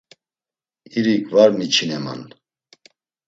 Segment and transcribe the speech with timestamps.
[0.97, 2.21] İrik var miçineman.